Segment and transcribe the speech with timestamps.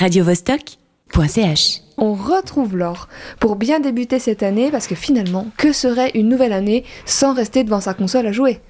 [0.00, 1.83] radiovostok.ch.
[1.96, 3.08] On retrouve Laure
[3.38, 7.62] pour bien débuter cette année parce que finalement, que serait une nouvelle année sans rester
[7.62, 8.60] devant sa console à jouer?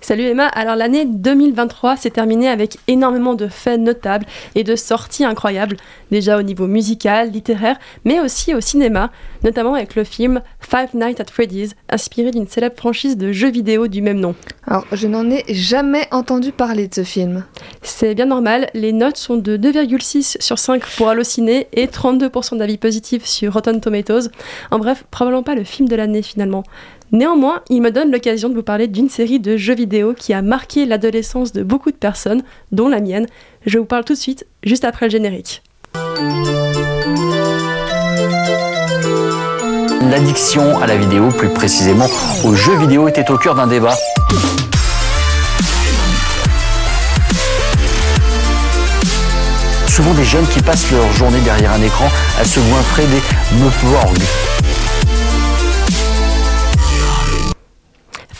[0.00, 5.24] Salut Emma, alors l'année 2023 s'est terminée avec énormément de faits notables et de sorties
[5.24, 5.76] incroyables,
[6.10, 9.10] déjà au niveau musical, littéraire, mais aussi au cinéma,
[9.42, 13.88] notamment avec le film Five Nights at Freddy's, inspiré d'une célèbre franchise de jeux vidéo
[13.88, 14.34] du même nom.
[14.66, 17.44] Alors, je n'en ai jamais entendu parler de ce film.
[17.82, 22.73] C'est bien normal, les notes sont de 2,6 sur 5 pour Allociné et 32% d'avis
[22.78, 24.30] positifs sur Rotten Tomatoes.
[24.70, 26.64] En bref, probablement pas le film de l'année finalement.
[27.12, 30.42] Néanmoins, il me donne l'occasion de vous parler d'une série de jeux vidéo qui a
[30.42, 33.26] marqué l'adolescence de beaucoup de personnes, dont la mienne.
[33.66, 35.62] Je vous parle tout de suite, juste après le générique.
[40.10, 42.06] L'addiction à la vidéo, plus précisément
[42.44, 43.94] aux jeux vidéo, était au cœur d'un débat.
[49.94, 53.22] Souvent des jeunes qui passent leur journée derrière un écran à se goinfrer des
[53.62, 54.18] meufworgs.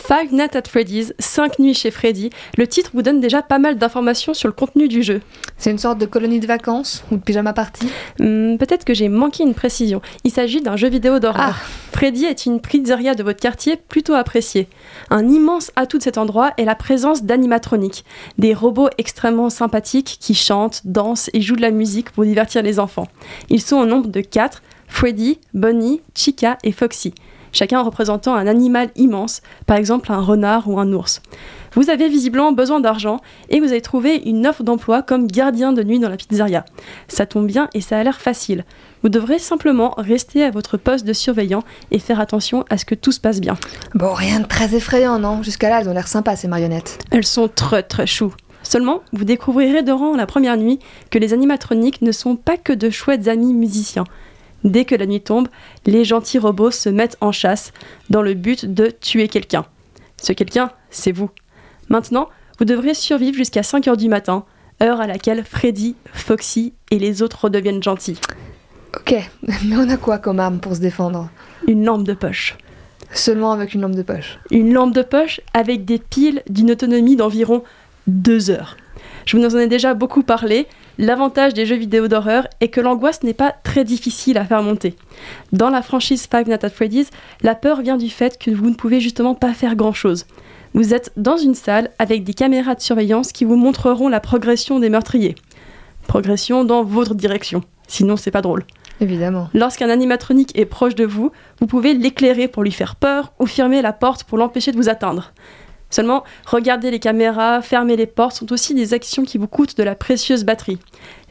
[0.07, 3.75] Five Nights at Freddy's, 5 nuits chez Freddy, le titre vous donne déjà pas mal
[3.75, 5.19] d'informations sur le contenu du jeu.
[5.57, 7.87] C'est une sorte de colonie de vacances ou de pyjama party
[8.19, 10.03] Hmm, Peut-être que j'ai manqué une précision.
[10.23, 11.57] Il s'agit d'un jeu vidéo d'horreur.
[11.91, 14.67] Freddy est une pizzeria de votre quartier plutôt appréciée.
[15.09, 18.05] Un immense atout de cet endroit est la présence d'animatroniques,
[18.37, 22.79] des robots extrêmement sympathiques qui chantent, dansent et jouent de la musique pour divertir les
[22.79, 23.07] enfants.
[23.49, 27.15] Ils sont au nombre de 4, Freddy, Bonnie, Chica et Foxy
[27.55, 31.21] chacun représentant un animal immense, par exemple un renard ou un ours.
[31.73, 35.83] Vous avez visiblement besoin d'argent et vous avez trouvé une offre d'emploi comme gardien de
[35.83, 36.63] nuit dans la pizzeria.
[37.07, 38.63] Ça tombe bien et ça a l'air facile.
[39.03, 42.95] Vous devrez simplement rester à votre poste de surveillant et faire attention à ce que
[42.95, 43.57] tout se passe bien.
[43.93, 45.43] Bon, rien de très effrayant, non?
[45.43, 46.99] Jusqu'à là, elles ont l'air sympas, ces marionnettes.
[47.11, 48.33] Elles sont très très choues.
[48.63, 50.79] Seulement, vous découvrirez durant la première nuit
[51.11, 54.05] que les animatroniques ne sont pas que de chouettes amis musiciens.
[54.65, 55.47] Dès que la nuit tombe,
[55.85, 57.71] les gentils robots se mettent en chasse
[58.09, 59.65] dans le but de tuer quelqu'un.
[60.17, 61.29] Ce quelqu'un, c'est vous.
[61.87, 64.43] Maintenant, vous devrez survivre jusqu'à 5h du matin,
[64.81, 68.19] heure à laquelle Freddy, Foxy et les autres redeviennent gentils.
[68.97, 71.29] Ok, mais on a quoi comme arme pour se défendre?
[71.67, 72.57] Une lampe de poche.
[73.11, 74.39] Seulement avec une lampe de poche?
[74.49, 77.63] Une lampe de poche avec des piles d'une autonomie d'environ
[78.07, 78.77] 2 heures.
[79.25, 80.67] Je vous en ai déjà beaucoup parlé.
[80.97, 84.95] L'avantage des jeux vidéo d'horreur est que l'angoisse n'est pas très difficile à faire monter.
[85.51, 87.09] Dans la franchise Five Nights at Freddy's,
[87.41, 90.25] la peur vient du fait que vous ne pouvez justement pas faire grand-chose.
[90.73, 94.79] Vous êtes dans une salle avec des caméras de surveillance qui vous montreront la progression
[94.79, 95.35] des meurtriers.
[96.07, 97.61] Progression dans votre direction.
[97.87, 98.65] Sinon, c'est pas drôle.
[99.01, 99.49] Évidemment.
[99.53, 103.81] Lorsqu'un animatronique est proche de vous, vous pouvez l'éclairer pour lui faire peur ou fermer
[103.81, 105.33] la porte pour l'empêcher de vous atteindre.
[105.89, 109.83] Seulement, regarder les caméras, fermer les portes sont aussi des actions qui vous coûtent de
[109.83, 110.79] la précieuse batterie.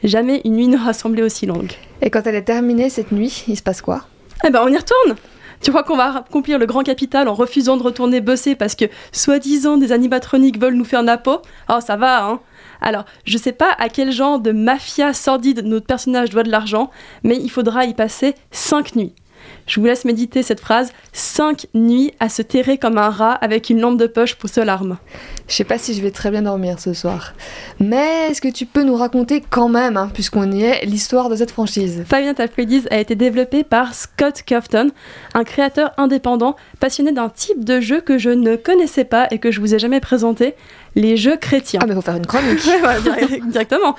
[0.03, 1.73] Jamais une nuit n'aura semblé aussi longue.
[2.01, 4.05] Et quand elle est terminée cette nuit, il se passe quoi?
[4.45, 5.15] Eh ben, on y retourne
[5.61, 8.85] Tu crois qu'on va accomplir le grand capital en refusant de retourner bosser parce que,
[9.11, 11.41] soi-disant, des animatroniques veulent nous faire napo?
[11.69, 12.39] Oh, ça va, hein
[12.81, 16.91] alors, je sais pas à quel genre de mafia sordide notre personnage doit de l'argent,
[17.23, 19.13] mais il faudra y passer 5 nuits.
[19.67, 23.69] Je vous laisse méditer cette phrase 5 nuits à se terrer comme un rat avec
[23.69, 24.97] une lampe de poche pour seule arme.
[25.47, 27.33] Je sais pas si je vais très bien dormir ce soir.
[27.79, 31.35] Mais est-ce que tu peux nous raconter quand même, hein, puisqu'on y est, l'histoire de
[31.35, 32.03] cette franchise?
[32.11, 34.91] At Freddy's a été développé par Scott Cufton,
[35.33, 39.51] un créateur indépendant passionné d'un type de jeu que je ne connaissais pas et que
[39.51, 40.55] je vous ai jamais présenté,
[40.95, 41.79] les jeux chrétiens.
[41.83, 42.61] Ah mais faut faire une chronique
[43.47, 43.95] directement.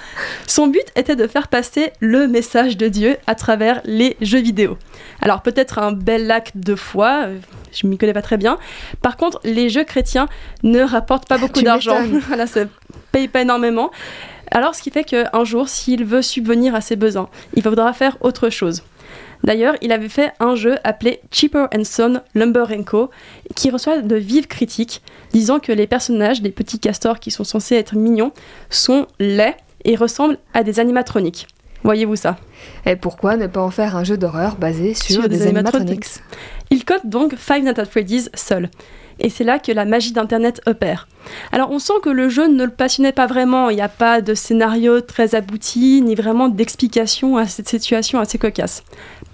[0.47, 4.79] Son but était de faire passer le message de Dieu à travers les jeux vidéo.
[5.21, 7.39] Alors peut-être un bel acte de foi, euh,
[7.73, 8.59] je m'y connais pas très bien.
[9.03, 10.29] Par contre, les jeux chrétiens
[10.63, 11.99] ne rapportent pas beaucoup d'argent.
[12.29, 12.63] voilà, ça
[13.13, 13.91] paye pas énormément.
[14.51, 18.17] Alors ce qui fait qu'un jour, s'il veut subvenir à ses besoins, il faudra faire
[18.21, 18.83] autre chose.
[19.45, 23.11] D'ailleurs, il avait fait un jeu appelé Cheaper and Son Lumber Co,
[23.55, 25.03] qui reçoit de vives critiques,
[25.33, 28.33] disant que les personnages, les petits castors qui sont censés être mignons,
[28.71, 31.47] sont laids et ressemblent à des animatroniques.
[31.85, 32.37] Voyez-vous ça?
[32.85, 36.07] Et pourquoi ne pas en faire un jeu d'horreur basé sur, Sur des, des animatronics.
[36.71, 38.71] Il code donc Five Nights at Freddy's seul.
[39.19, 41.09] Et c'est là que la magie d'Internet opère.
[41.53, 44.21] Alors on sent que le jeu ne le passionnait pas vraiment, il n'y a pas
[44.21, 48.83] de scénario très abouti, ni vraiment d'explication à cette situation assez cocasse.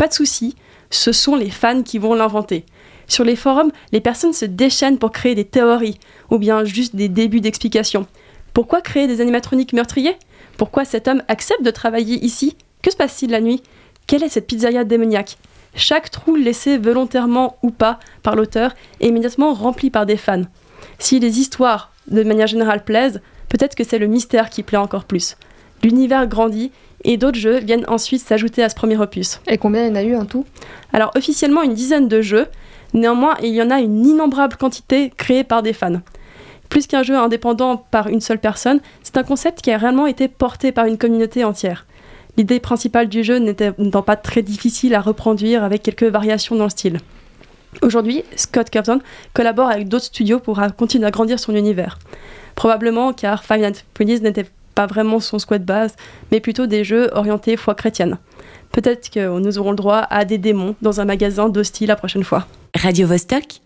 [0.02, 0.56] Pas de souci,
[0.90, 2.66] ce sont les fans qui vont l'inventer.
[3.06, 7.08] Sur les forums, les personnes se déchaînent pour créer des théories, ou bien juste des
[7.08, 8.08] débuts d'explications.
[8.52, 10.16] Pourquoi créer des animatroniques meurtriers?
[10.56, 12.56] Pourquoi cet homme accepte de travailler ici?
[12.82, 13.62] Que se passe-t-il la nuit?
[14.08, 15.38] Quelle est cette pizzeria démoniaque?
[15.76, 20.43] Chaque trou laissé volontairement ou pas par l'auteur est immédiatement rempli par des fans.
[20.99, 25.04] Si les histoires, de manière générale, plaisent, peut-être que c'est le mystère qui plaît encore
[25.04, 25.37] plus.
[25.82, 26.70] L'univers grandit
[27.05, 29.40] et d'autres jeux viennent ensuite s'ajouter à ce premier opus.
[29.49, 30.44] Et combien il y en a eu en tout?
[30.93, 32.46] Alors officiellement une dizaine de jeux,
[32.94, 36.00] néanmoins il y en a une innombrable quantité créée par des fans.
[36.69, 40.29] Plus qu'un jeu indépendant par une seule personne, c'est un concept qui a réellement été
[40.29, 41.87] porté par une communauté entière.
[42.38, 46.70] L'idée principale du jeu n'étant pas très difficile à reproduire avec quelques variations dans le
[46.70, 46.99] style.
[47.82, 49.00] Aujourd'hui, Scott Curtin
[49.35, 51.99] collabore avec d'autres studios pour continuer à grandir son univers.
[52.55, 55.95] Probablement car Nights at n'était pas vraiment son squad base,
[56.31, 58.19] mais plutôt des jeux orientés foi chrétienne.
[58.73, 62.25] Peut-être que nous aurons le droit à des démons dans un magasin d'hostie la prochaine
[62.25, 62.47] fois.
[62.75, 63.61] Radio -Vostok